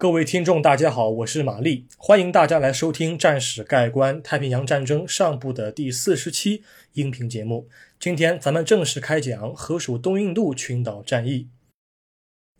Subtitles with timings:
[0.00, 6.62] 各位听众，大家好，我是玛丽，欢迎大家来收听《战史概观：太平洋战争上部》的第四十期
[6.92, 7.68] 音频节目。
[7.98, 11.48] 今天咱们正式开讲河属东印度群岛战役。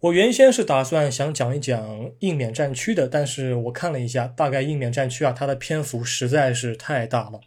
[0.01, 7.41] 我原先是打算想讲一讲印缅战区的，但是我看了一下，大概印缅战区啊，它的篇幅实在是太大了，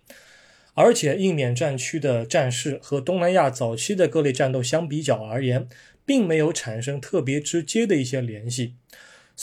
[0.74, 5.68] 而且印缅战区的战事和东南亚早期的各类战斗相比较而言，
[6.06, 8.76] 并没有产生特别直接的一些联系，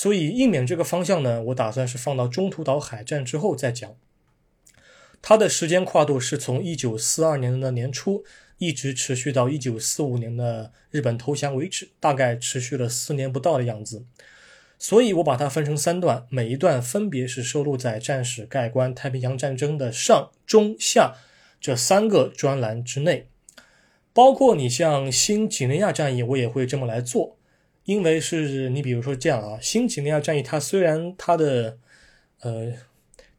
[0.00, 3.96] 所以印缅这个方向呢，我打算是放到中途岛海战之后再讲。
[5.20, 8.22] 它的时间跨度是从一九四二年的年初。
[8.58, 14.04] 一直持续到一九四五年的日本投降为止，大概持续了四年不到的样子。
[14.78, 21.14] 所以我把它分成三段，每一段分别是收录在《战史概观太平洋战争》的上、中、下
[21.60, 23.28] 这三个专栏之内。
[24.12, 27.37] 包括你像新几内亚战役，我也会这么来做，
[27.88, 31.78] 因为是你比如说这样啊，新几内亚战役它虽然它的
[32.42, 32.74] 呃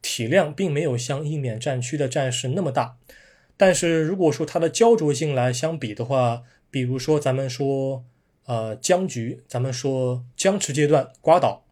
[0.02, 2.96] 体量并没有像印缅战区的战事那么大。
[3.56, 8.04] 但是如果说它的焦灼性来相比的话，比如说咱们说，
[8.46, 11.64] 呃，僵局，咱们说僵持阶段，瓜岛，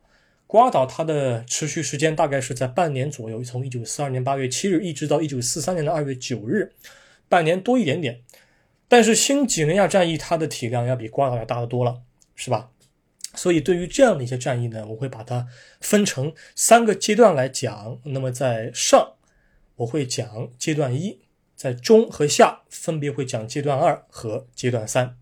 [0.47, 6.71] 瓜岛它的持续时间大概是在半年左右，从一九四二年八月七日一直到一九四三年的二月九日，
[7.29, 8.21] 半年多一点点。
[8.87, 12.03] 但是新几内亚战役它的体量要比瓜岛要大得多了，
[12.39, 12.70] 是吧？
[13.34, 15.48] 所以对于这样的一些战役呢，我会把它
[15.81, 18.00] 分成三个阶段来讲。
[18.05, 19.14] 那么在上，
[19.77, 21.20] 我会讲阶段一。
[21.56, 25.16] 在中和下分别会讲阶段二和阶段三。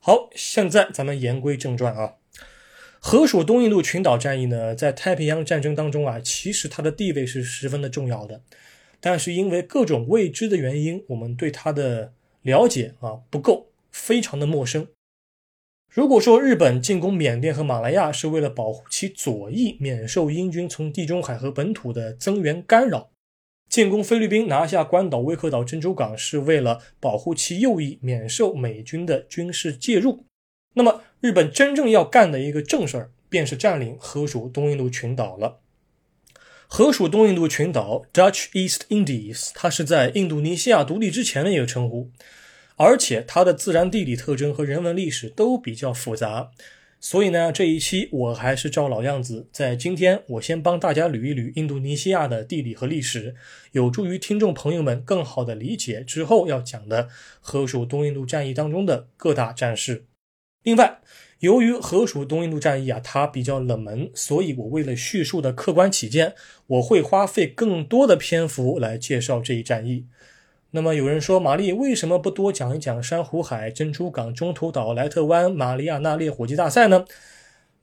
[0.00, 2.14] 好，现在咱们言归正传啊。
[2.98, 8.40] 河属东印度群岛战役呢，在太平洋战争当中啊，其实它的地位是十分的重要的。
[8.98, 14.88] 但是因为各种未知的原因，我们对它的了解啊不够，非常的陌生。
[15.90, 23.10] 如果说日本进攻缅甸和马来亚是为了保护其左翼免受英军从地中海和本土的增援干扰。
[23.70, 30.24] 进攻菲律宾拿下关岛、威克岛、珍珠港是为了保护其右翼免受美军的军事介入。
[30.74, 35.60] 那么，日本真正要干的一个正事儿，便是占领河属东印度群岛了。
[36.66, 42.10] 河属东印度群岛 （Dutch East Indies） 它是在印度尼西亚独立之前的一个称呼，
[42.78, 46.50] 而且它的自然地理特征和人文历史都比较复杂。
[47.00, 53.36] 所以呢，这一期我还是照老样子，在今天我先帮大家捋一捋印度尼西亚的地理和历史，
[53.70, 57.08] 有助于听众朋友们更好的理解之后要讲的
[57.40, 60.06] 河属东印度战役当中的各大战事。
[60.64, 61.00] 另外，
[61.38, 66.34] 由于河属东印度战役啊，它比较冷门，所以我为了叙述的客观起见，
[66.66, 70.06] 我会花费更多的篇幅来介绍这一战役。
[70.70, 77.06] 那么有人说，玛丽为什么不多讲一讲珊瑚海、珍珠港、中途岛、莱特湾、马里亚纳烈火鸡大赛呢？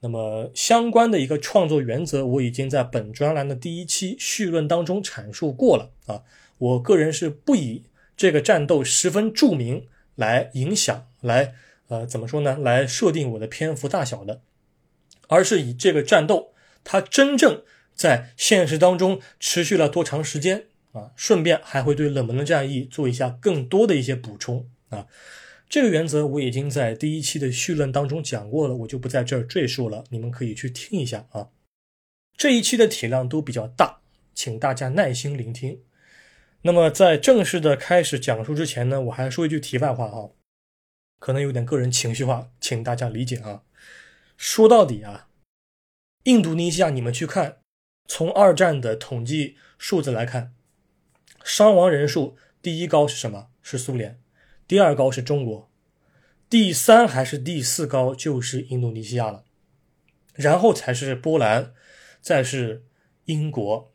[0.01, 6.21] 那么相关的一个创作原则，我已经在本专栏的第一期序论当中阐述过了啊。
[6.59, 7.85] 我个人是不以
[8.15, 11.55] 这个战斗十分著名来影响，来
[11.87, 12.55] 呃怎么说呢？
[12.59, 14.41] 来设定我的篇幅大小的，
[15.27, 16.53] 而是以这个战斗
[16.83, 17.63] 它真正
[17.95, 20.65] 在现实当中持续了多长时间。
[20.95, 25.07] 啊，顺便还会对冷门的战役做一下更多的一些补充啊。
[25.67, 31.49] 这个原则我已经在第一期的序论当中讲过了，我就不在这儿赘述了，你们可以去听一下啊。
[32.37, 33.99] 这一期的体量都比较大，
[34.33, 35.81] 请大家耐心聆听。
[36.61, 40.29] 那么在正式的开始讲述之前呢，我还说一句题外话啊，
[41.19, 43.63] 可能有点个人情绪化，请大家理解啊。
[44.37, 45.27] 说到底啊，
[46.23, 47.57] 印度尼西亚，你们去看，
[48.07, 50.54] 从二战的统计数字来看。
[51.45, 53.49] 伤亡人数第一高是什么？
[53.61, 54.19] 是苏联，
[54.67, 55.69] 第二高是中国，
[56.49, 59.43] 第三还是第四高就是印度尼西亚了，
[60.33, 61.71] 然后才是波兰，
[62.19, 62.83] 再是
[63.25, 63.91] 英国、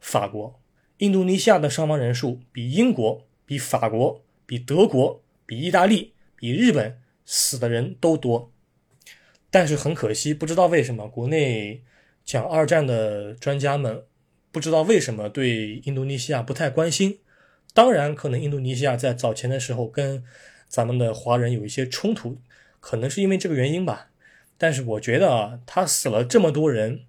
[0.00, 0.60] 法国。
[0.98, 8.52] 印度尼西亚的伤亡人数比英国、比法国、比德国、比意大利、比日本死的人都多，
[9.50, 11.82] 但是很可惜，不知道为什么国内
[12.22, 14.04] 讲二战的专家们。
[14.52, 17.18] 不知道为什么对印度尼西亚不太关心，
[17.72, 20.22] 当然可能印度尼西亚在早前的时候跟
[20.68, 22.38] 咱们的华人有一些冲突，
[22.78, 24.10] 可能是因为这个原因吧。
[24.58, 27.06] 但是我觉得啊，他死了这么多人，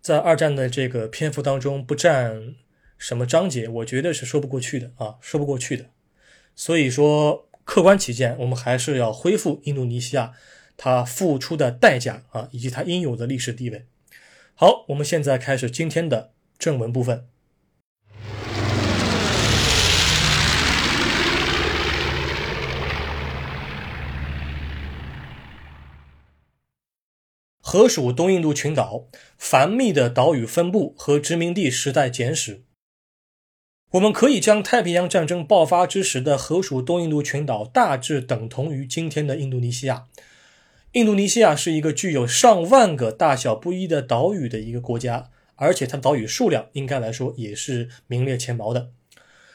[0.00, 2.54] 在二战的这个篇幅当中不占
[2.96, 5.86] 什么章节，我觉得是说不过去的啊，说不过去的。
[6.54, 10.34] 所以说，客观起见，我们还是要恢复印度尼西亚
[10.76, 13.86] 他付出的代价啊，以及他应有的历史地位。
[14.58, 17.28] 好，我们现在开始今天的正文部分。
[27.60, 32.64] 河属东印度群岛繁密的岛屿分布和殖民地时代简史。
[33.90, 40.06] 我们可以将太平洋战争爆发之时的河属东印度群岛大致等同于今天的印度尼西亚。
[40.96, 48.88] 印度尼西亚是一个具有上万个大小不一的岛屿的一个国家，而且它的岛屿数量应该来说也是名列前茅的。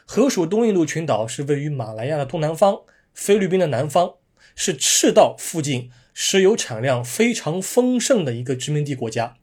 [0.05, 2.81] 河属东印度群岛是位于马来亚的东南方、
[3.15, 4.17] 菲律宾的南方，
[4.55, 9.37] 是赤道附近石油产量非常丰盛的一个殖民地国家。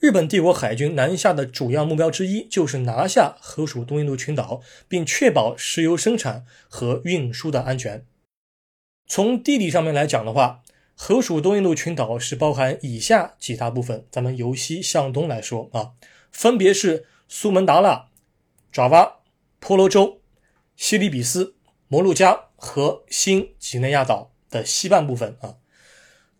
[0.00, 8.04] 日本帝国海军南下的主要目标之一就是拿下河属东印度群岛，并确保石油生产和运输的安全。
[9.06, 10.62] 从地理上面来讲的话，
[11.00, 14.04] 河属东印度群岛是包含以下几大部分。
[14.10, 15.92] 咱们由西向东来说啊，
[16.32, 18.08] 分别是苏门答腊、
[18.72, 19.18] 爪哇、
[19.60, 20.20] 婆罗洲、
[20.76, 21.54] 西里比斯、
[21.86, 25.54] 摩鹿加和新几内亚岛的西半部分啊。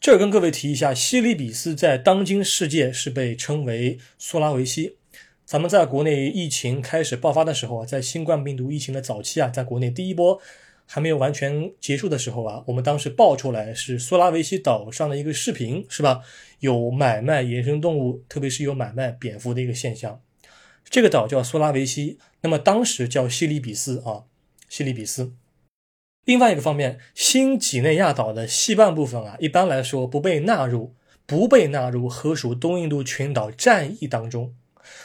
[0.00, 4.96] 这儿跟各位提一下，西里比斯在当今世界是被称为苏拉维西。
[5.44, 10.40] 咱们在国内疫情开始爆发的时候啊，在新冠病毒疫情的早期啊，在国内第一波
[10.90, 16.22] 还没有完全结束的时候啊，我们当时爆出来是苏拉维西岛上的一个视频，是吧？
[16.60, 20.22] 有买卖野生动物，特别是有买卖蝙蝠的一个现象。
[20.88, 24.24] 这个岛叫苏拉维西，那么当时叫西里比斯啊，
[24.70, 25.34] 西里比斯。
[26.24, 30.94] 另外一个方面，新几内亚岛的西半部分啊，一般来说不被纳入，
[31.26, 34.54] 不被纳入河属东印度群岛战役当中。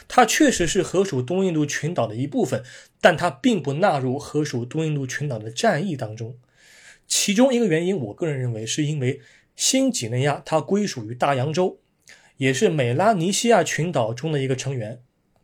[0.08, 2.64] 它确实是河属东印度群岛的一部分，
[3.04, 6.38] 但它并不纳入河属东印度群岛的战役当中。
[7.06, 9.20] 其中一个原因，我个人认为是因为
[9.54, 11.80] 新几内亚它归属于大洋洲，
[12.38, 15.02] 也是美拉尼西亚群岛中的一个成员。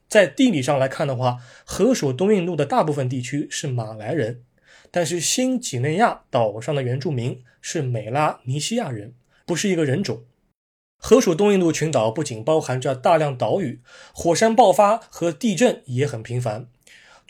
[0.09, 1.37] 在地理上来看的话，
[1.67, 4.43] 河属东印度的大部分地区是马来人。
[4.91, 9.13] 但是新几内亚岛上的原住民是美拉尼西亚人，
[9.45, 10.25] 不是一个人种。
[10.97, 13.83] 河属东印度群岛不仅包含着大量岛屿，
[14.15, 16.69] 火山爆发和地震也很频繁。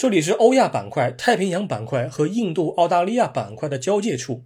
[0.00, 4.42] 这里是欧亚板块、太平洋板块和印度、澳大利亚板块的交界处。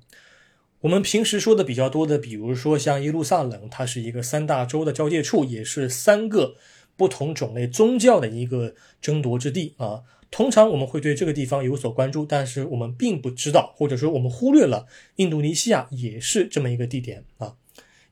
[0.81, 6.57] 我们平时说的比较多的，比如说像耶路撒冷，它是一个三大洲的交界处，也是三个
[6.97, 10.03] 不同种类宗教的一个争夺之地啊。
[10.29, 17.55] 通常我们会对这个地方有所关注，但是我们并不知道，或者说我们忽略了印度尼西亚也是这么一个地点啊。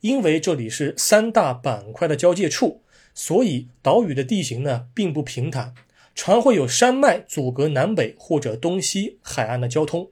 [0.00, 5.74] 因为这里是三大板块的交界处，所以岛屿的地形呢并不平坦，
[6.14, 10.10] 常会有山脉阻隔南北或者东西海岸的交通。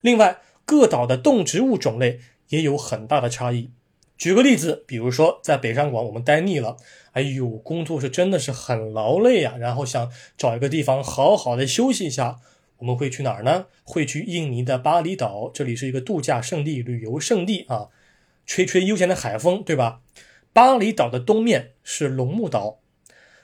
[0.00, 3.70] 另外，各岛的动植物种类也有很大的差异。
[4.16, 6.76] 举个例子，比如说在北上广，我们待腻了，
[7.12, 12.38] 哎呦，工作是真的是很劳累呀，然后想找一个地方好好的休息一下，
[12.78, 13.66] 我们会去哪儿呢？
[13.84, 17.88] 会去印尼的巴厘岛，这里是一个度假胜地、旅游胜地啊，
[18.44, 20.00] 吹吹悠闲的海风，对吧？
[20.52, 22.80] 巴厘岛的东面是龙目岛，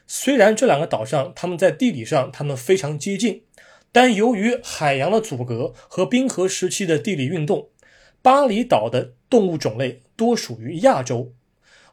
[0.06, 3.44] 虽然这两个岛上它们在地理上它们非常接近，
[3.92, 7.68] 但由于海洋的阻隔和冰河时期的地理运动，
[8.22, 10.00] 巴厘岛的动物种类。
[10.16, 11.32] 多属于亚洲，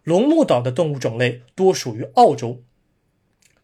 [0.03, 2.63] 龙目岛的动物种类多属于澳洲，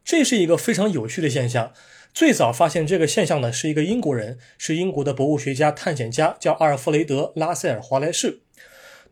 [0.03, 1.73] 这是一个非常有趣的现象。
[2.11, 8.41] 最早发现这个现象的，是一个英国人，是英国的博物学家、探险家，叫阿尔弗雷德·拉塞尔·华莱士。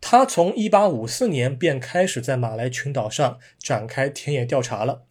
[0.02, 5.04] 他从1854年便开始在马来群岛上展开田野调查了。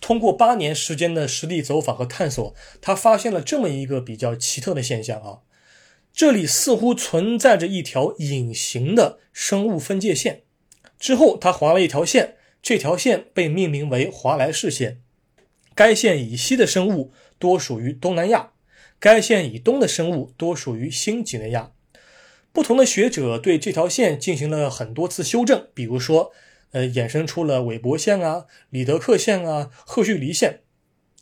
[0.00, 5.38] 通过八年时间的实地走访和探索，他发现了这么一个比较奇特的现象啊。
[6.12, 10.42] 这里似乎存在着一条隐形的生物分界线。
[10.98, 15.00] 之后，他划了一条线，这条线被命名为华莱士线。
[15.74, 18.50] 该线以西的生物多属于东南亚，
[18.98, 21.72] 该线以东的生物多属于新几内亚。
[22.52, 26.32] 不同的学者对这条线进行了很多次修正，比如说，
[26.72, 30.60] 呃，衍生出了韦伯线啊、里德克线啊、赫胥黎线。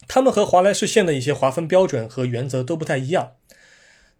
[0.07, 3.33] 它们和华莱士线的一些划分标准和原则都不太一样。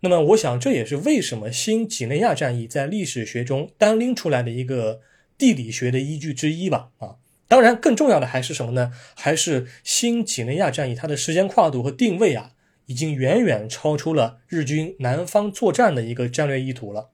[0.01, 5.01] 那么，我想这也是为什么新几内亚战役在历史学中单拎出来的一个
[5.37, 6.91] 地理学的依据之一吧。
[6.99, 7.17] 啊，
[7.49, 8.93] 当然，更重要的还是什么呢？
[9.17, 12.53] 还是新几内亚战役它的时间跨度和定位啊，
[12.87, 17.11] 已经远远超出了日军南方作战的一个战略意图了。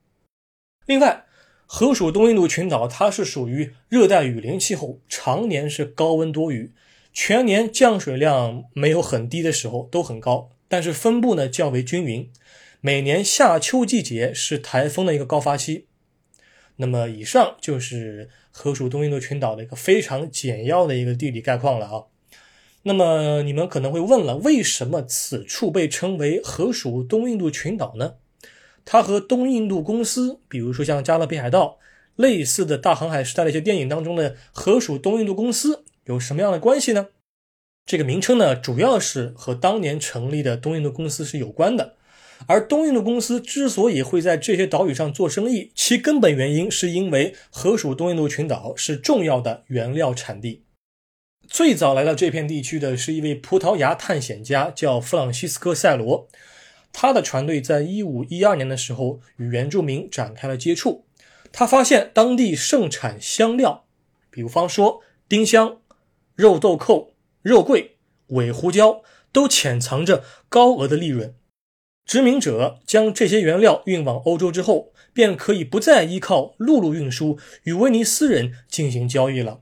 [0.84, 1.24] 另外，
[1.76, 6.70] 河属东印度群岛它是属于热带雨林气候，常年是高温多雨，
[7.12, 12.30] 全年降水量没有很低的时候都很高，但是分布呢较为均匀。
[12.80, 15.86] 每年夏秋季节是台风的一个高发期。
[16.76, 22.04] 那么，以上就是河属东印度群岛的一个非常简要的一个地理概况了啊。
[22.84, 28.14] 那么，你们可能会问了，为什么此处被称为河属东印度群岛呢？
[28.84, 31.78] 它和东印度公司，比如说像加勒比海盗、
[32.16, 37.08] 类似的大航海时代的一些电影当中的河属东印度公司有什么样的关系呢？
[37.86, 41.96] 这个名称呢，主要是和当年成立的东印度公司是有关的。
[42.46, 50.64] 而东印度公司之所以会在这些岛屿上做生意，其根本原因是因为河属东印度群岛是重要的原料产地。
[51.46, 56.26] 最早来到这片地区的是一位葡萄牙探险家，叫弗朗西斯科·塞罗。
[56.96, 61.04] 他的船队在一五一二年的时候与原住民展开了接触。
[61.52, 63.84] 他发现当地盛产香料，
[64.30, 65.80] 比方说丁香、
[66.36, 67.96] 肉豆蔻、肉桂、
[68.28, 71.34] 尾胡椒，都潜藏着高额的利润。
[72.06, 79.60] 殖民者将这些原料运往欧洲之后，便可以不再依靠陆路运输与威尼斯人进行交易了。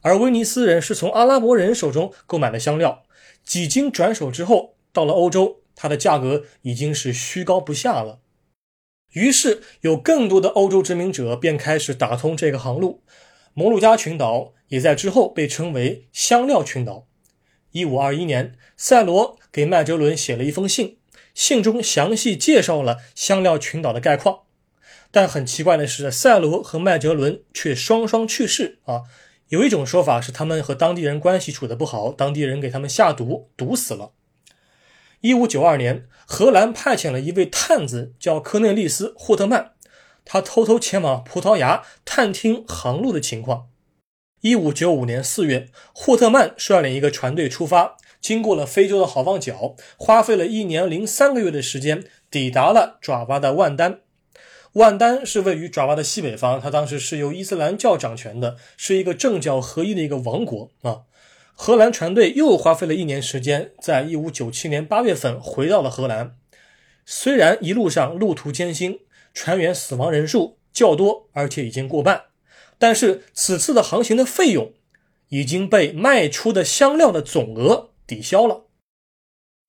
[0.00, 3.02] 而威尼斯人是从阿拉伯人手中购买的香料，
[3.44, 5.63] 几经转手之后，到了欧洲。
[5.74, 8.20] 它的价格已经是虚高不下了，
[9.12, 13.02] 于是有更多的欧洲殖民者便开始打通这个航路。
[13.52, 17.06] 摩鲁加群岛也在之后被称为香料群岛。
[17.72, 20.98] 一五二一年，塞罗给麦哲伦写了一封信，
[21.34, 24.40] 信中详细介绍了香料群岛的概况。
[25.10, 29.02] 但很奇怪的是，塞罗和麦哲伦却双双去世啊！
[29.48, 34.12] 有一种说法是他们和当地人关系处得不好，当地人给他们下毒，毒死了。
[35.24, 39.70] 一五九二年，荷兰派遣了一位探子，叫科内利斯·霍特曼，
[40.22, 43.68] 他偷偷前往葡萄牙探听航路的情况。
[44.42, 54.00] 一五九五年四月，霍特曼率领一个船队出发，经过了非洲的好望角，花费了一年零三个月的时间，抵达了爪哇的万丹。
[54.74, 61.04] 万丹是位于爪哇的西北方，它当时是由伊斯兰教掌权的，是一个政教合一的一个王国啊。
[61.56, 66.36] 荷兰船队又花费了一年时间，在一五九七年八月份回到了荷兰。
[67.06, 69.00] 虽然一路上路途艰辛，
[69.32, 72.24] 船员死亡人数较多，而且已经过半，
[72.76, 74.72] 但是此次的航行的费用
[75.28, 78.64] 已经被卖出的香料的总额抵消了。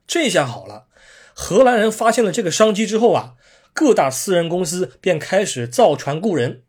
[0.08, 0.88] 这下好了，
[1.34, 3.36] 荷兰人发现了这个商机之后啊，
[3.74, 6.64] 各大私人公司便开始造船雇人。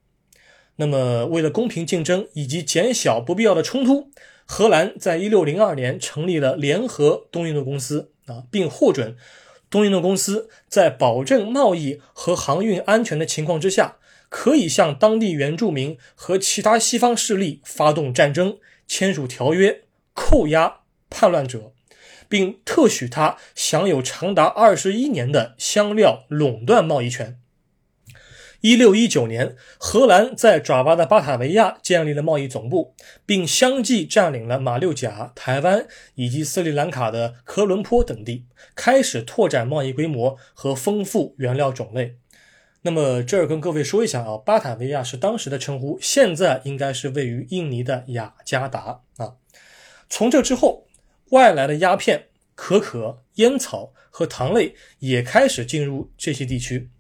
[0.77, 4.11] 那么，为了公平竞争以及减小不必要的冲突。
[4.47, 9.17] 荷兰在一六零二年成立了联合东印度公司啊，并获准
[9.69, 13.97] 东印度公司在保证贸易和航运安全的情况之下，
[14.29, 19.83] 可以向当地原住民和其他西方势力发动战争、签署条约、
[20.15, 21.73] 扣押叛乱者，
[22.29, 27.39] 并特许他享有长达二十一年的香料垄断贸易权。
[28.67, 42.17] 一六一九年，荷兰在爪哇的巴塔维亚建立了贸易总部，并相继占领了马六甲、台湾以及斯里兰卡的科伦坡等地，开始拓展贸易规模和丰富原料种类。
[42.83, 49.35] 那么，这儿跟各位说一下啊，巴塔维亚是当时的称呼，现在应该是位于印尼的雅加达啊。
[50.09, 50.89] 从这之后，
[51.31, 52.25] 外来的鸦片、
[52.57, 56.91] 可可、烟草和糖类也开始进入这些地区。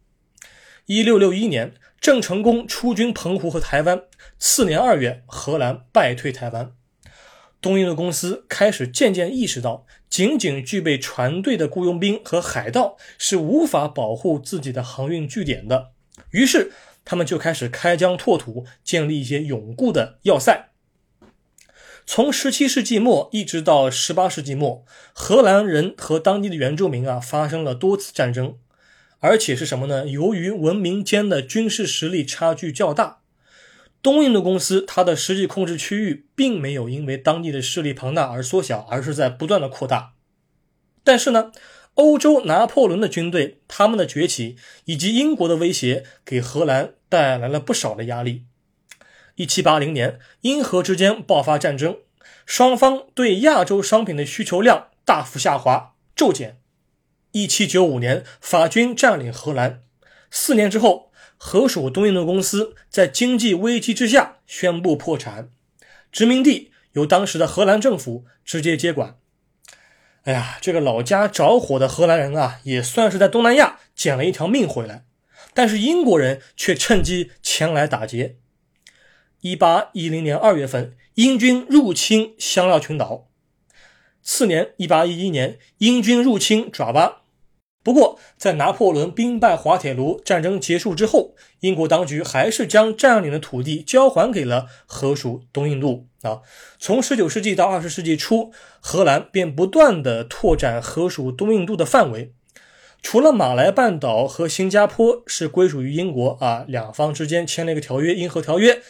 [0.86, 4.02] 一六六一年，郑成功出军澎湖和台湾。
[4.38, 6.72] 次年二月，荷兰败退台湾。
[7.60, 15.90] 东印度公司开始渐渐意识到，仅仅具备船队的雇佣兵和海盗是无法保护自己的航运据点的。
[16.30, 16.70] 于是，
[17.04, 20.68] 他们就开始开疆拓土，建立一些永固的要塞。
[22.06, 28.56] 从十七世纪末一直到十八世纪末，荷兰人和当地的原住民啊发生了多次战争。
[29.26, 30.06] 而且是什么呢？
[30.06, 33.22] 由于文明间的军事实力差距较大，
[34.00, 40.12] 东印度公司它的实际控制区域并没有因为当地的势力庞大而缩小，而是在不断的扩大。
[41.02, 41.50] 但是呢，
[41.94, 44.54] 欧洲拿破仑的军队他们的崛起
[44.84, 48.44] 以及英国的威胁，给荷兰带来了不少的压力。
[49.34, 51.96] 一七八零年，英荷之间爆发战争，
[52.46, 56.60] 双方对亚洲商品的需求量大幅下滑骤减。
[57.36, 59.82] 一七九五年，法军占领荷兰。
[60.30, 65.50] 四年之后，荷属东印度公司在经济危机之下宣布破产，
[66.10, 69.18] 殖民地由当时的荷兰政府直接接管。
[70.22, 75.04] 哎呀，这个老家着火的荷兰人啊，也算是在东南亚捡了一条命回来。
[75.52, 78.36] 但是英国人却趁机前来打劫。
[79.42, 83.28] 一八一零年二月份，英军入侵香料群岛。
[84.22, 87.24] 次年，一八一一年，英军入侵爪哇。
[87.86, 96.40] 不过，在拿破仑兵败滑铁卢战争结束之后，英国当局还是将占领的土地交还给了荷属东印度啊。
[96.80, 98.50] 从19世纪到20世纪初，
[98.80, 102.32] 荷兰便不断的拓展荷属东印度的范围。
[103.00, 108.82] 除了马来半岛和新加坡是归属于英国啊，两方之间签了一个条约——英荷条约，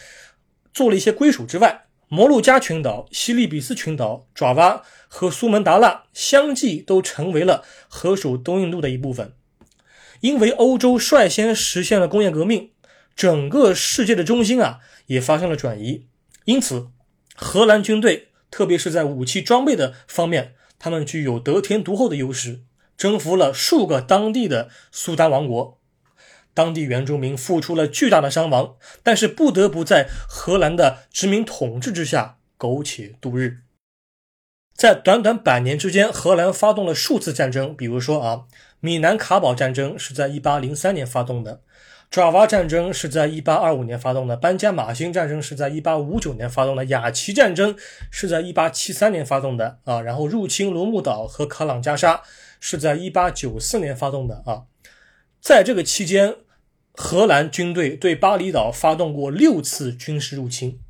[0.72, 9.32] 做了一些归属之外，摩鹿加群岛、西利比斯群岛、爪哇和苏门答腊相继都成为了荷属东印度的一部分。
[10.20, 12.70] 因为欧洲率先实现了工业革命，
[13.14, 16.06] 整个世界的中心啊也发生了转移，
[16.44, 16.88] 因此
[17.34, 22.60] 荷兰军队，特别是在武器装备的方面，他们具有得天独厚的优势，
[22.96, 25.78] 征服了数个当地的苏丹王国。
[26.56, 33.58] 当地原住民付出了巨大的伤亡，但是不得不在荷兰的殖民统治之下苟且度日。
[34.74, 38.44] 在短短百年之间，荷兰发动了数次战争，比如说啊，
[38.80, 41.60] 米南卡堡战争是在1803年发动的，
[42.10, 47.76] 爪哇战争是在1825年发动的，班加马星战争是在1859年发动的，雅琪战争
[48.10, 52.22] 是在1873年发动的啊，然后入侵罗木岛和卡朗加沙
[52.58, 54.64] 是在1894年发动的啊，
[55.38, 56.36] 在这个期间。
[56.98, 60.80] 荷兰军队对巴厘岛发动过六次军事入侵，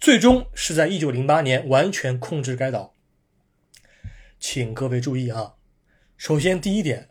[0.00, 2.94] 最终是在1908年完全控制该岛。
[4.40, 5.54] 请各位注意啊，
[6.16, 7.10] 首先第一点，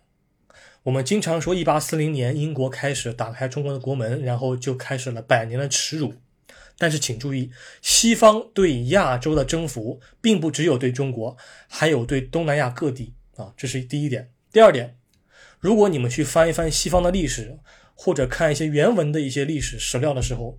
[0.84, 6.16] 我们经常说1840年英国开始打开中国的国门，然后就开始了百年的耻辱。
[6.78, 11.38] 但是请注意，西方对亚洲的征服并不只有对中国，
[11.70, 14.30] 还有对东南亚各地啊，这是第一点。
[14.52, 14.98] 第二点，
[15.58, 17.58] 如果你们去翻一翻西方的历史。
[18.04, 20.58] 或者看一些原文的一些历史史料的时候，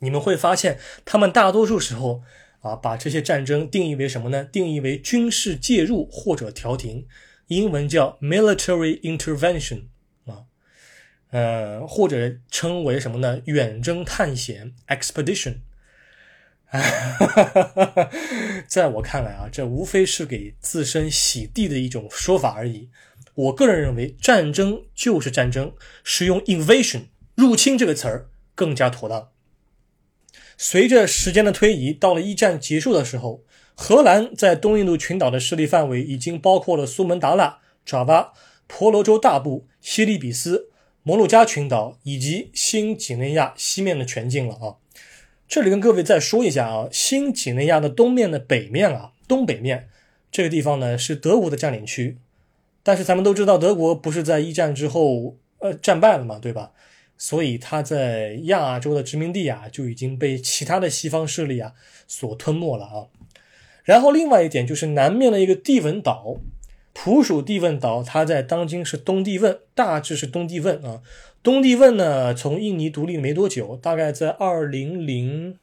[0.00, 2.24] 你们会发现，他们大多数时候
[2.62, 4.42] 啊，把这些战争定义为什么呢？
[4.42, 7.06] 定义为军事介入或者调停，
[7.46, 9.82] 英文叫 military intervention
[10.26, 10.42] 啊，
[11.30, 13.40] 呃，或者称为什么呢？
[13.44, 15.58] 远征探险 expedition。
[18.66, 22.90] 在我看来啊，这无非是给自身洗地的一种说法而已。
[23.34, 25.72] 我个人认为，战争就是战争，
[26.04, 29.30] 使用 invasion 入侵这个词儿更加妥当。
[30.58, 33.42] 随着时间的推移，到了一战结束的时候，
[33.74, 38.32] 荷兰在东印度群岛的势力范围已经包括了苏门答腊、爪哇、
[38.66, 40.70] 婆罗洲大部、西利比斯、
[41.02, 44.76] 摩鹿加群岛以及新几内亚西面的全境了啊。
[45.48, 49.88] 这里跟各位再说一下啊，新几内亚的东面的北面啊，东北面
[50.30, 52.18] 这个地方呢是德国的占领区。
[52.82, 56.72] 但是咱们都知道，德国不是在一战之后呃战败了嘛，对吧？
[57.16, 61.72] 所以他在亚洲的殖民地啊就已经被其他的西方势力啊
[62.08, 63.06] 所吞没了啊。
[63.84, 66.38] 然后另外一点就是南面的一个地汶岛，
[66.92, 71.02] 普属地汶岛，它在当今是东帝汶，大致是东帝汶啊。
[71.44, 75.56] 东帝汶呢，从印尼独立没多久，大概在二零零，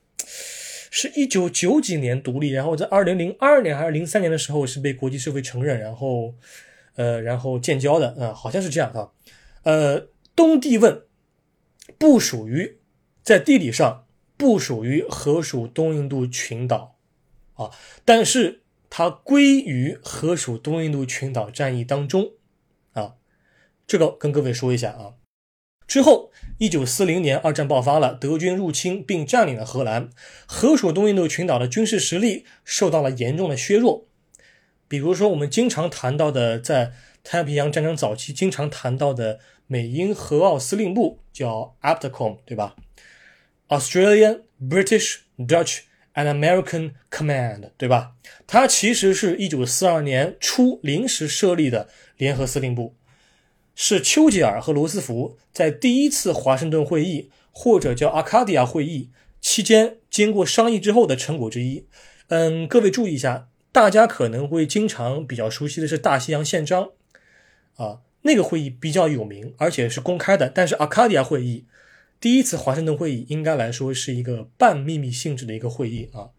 [0.90, 6.34] 是一九九几年独立，然后在二零零二年还是零三年的时候是被国际社会承认，然后。
[7.00, 9.12] 呃，然后建交的，嗯，好像是这样啊。
[9.64, 11.04] 呃，东帝汶
[11.98, 12.80] 不属于
[13.24, 16.98] 在地理上不属于荷属东印度群岛
[17.54, 17.72] 啊，
[18.04, 22.34] 但是它归于荷属东印度群岛战役当中
[22.92, 23.14] 啊。
[23.88, 25.14] 这个跟各位说一下啊。
[25.88, 30.10] 之后，一九四零年二战爆发了，德军入侵并占领了荷兰，
[30.46, 34.09] 荷属东印度群岛的军事实力受到了严重的削弱。
[34.90, 36.92] 比如说，我们经常谈到的，在
[37.24, 42.76] 太平洋战争早期经常谈到的美英荷澳司令部叫 APTCOM，对吧
[43.68, 45.82] ？Australian, British, Dutch
[46.16, 48.14] and American Command，对吧？
[48.48, 52.96] 它其实是一九四二年初临时设立的联合司令部，
[53.76, 61.86] 是丘吉尔和罗斯福在第一次华盛顿会议或者叫阿卡迪亚会议期间经过商议之后的成果之一。
[62.30, 63.50] 嗯，各位注意一下。
[63.72, 66.90] 大家可能会经常比较熟悉的是大西洋宪章，
[67.76, 70.50] 啊，那个会议比较有名，而且是公开的。
[70.50, 71.66] 但是阿卡迪亚会议，
[72.20, 76.30] 第一次华盛顿会议应该来说是一个半秘密性质的一个会议啊。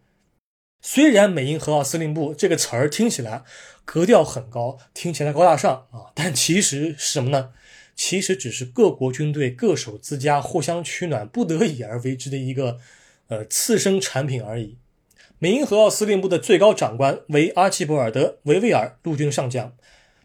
[0.81, 3.43] 虽然美英荷澳司令部这个词儿听起来
[3.85, 7.53] 格调很高，听起来高大上啊，但其实是什么呢？
[7.95, 12.79] 其实只是各国军队各守自家、互相取暖、不得已而为之的一个
[13.27, 14.77] 呃次生产品而已。
[15.43, 19.75] 美英荷澳司令部的最高长官为阿奇博尔德·维维尔陆军上将，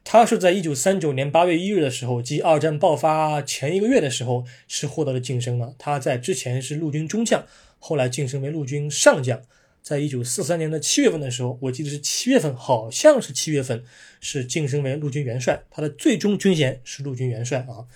[0.05, 5.75] 他是在一九三九年八月一日的时候，即二战爆发前一个月的时候，是获得了晋升的。
[5.79, 7.47] 他在之前是陆军中将，
[7.79, 9.41] 后来晋升为陆军上将。
[9.81, 13.83] 在一九四三年的七月份的时候，我记得是七月份，好像是七月份，
[14.21, 15.63] 是晋升为陆军元帅。
[15.71, 17.89] 他的最终军衔是陆军元帅啊。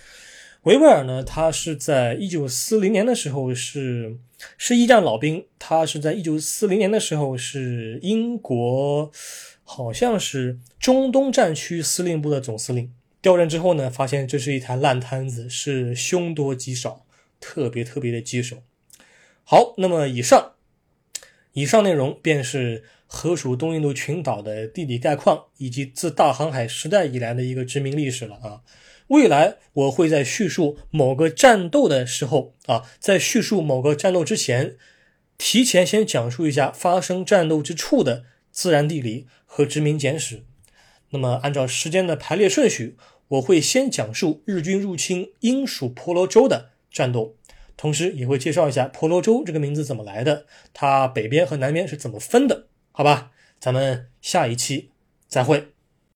[0.62, 4.18] 维维尔呢，他是在一九四零年的时候是。
[4.56, 9.12] 是一战老兵，他是在一九四零年的时候是英国，
[9.64, 17.04] 好像是中东战区司令部的总司令调任之后呢，发现这是一台烂摊子，是凶多吉少，
[17.38, 18.62] 特别特别的棘手。
[19.44, 20.52] 好，那么以上，
[21.52, 28.62] 以上内容便是河属东印度群岛的地理概况，以及自大航海时代以来的一个殖民历史了啊。
[29.10, 34.76] 未来我会在叙述某个战斗的时候啊，在叙述某个战斗之前，
[35.36, 40.44] 提前先讲述一下发生战斗之处的自然地理和殖民简史。
[41.10, 42.96] 那么按照时间的排列顺序，
[43.26, 47.34] 我会先讲述日军入侵英属婆罗洲的战斗，
[47.76, 53.32] 同时也会介绍一下婆罗洲这个名字怎么来的，它北边和南边是怎么分的，好吧？
[53.58, 54.92] 咱们下一期
[55.26, 55.69] 再会。